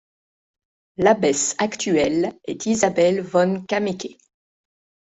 L'abbesse 0.97 1.53
actuelle 1.59 2.33
est 2.45 2.65
Isabell 2.65 3.21
von 3.21 3.61
Kameke. 3.67 4.17